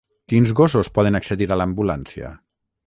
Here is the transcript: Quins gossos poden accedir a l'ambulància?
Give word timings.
Quins 0.31 0.53
gossos 0.59 0.89
poden 0.97 1.21
accedir 1.21 1.51
a 1.57 1.61
l'ambulància? 1.63 2.35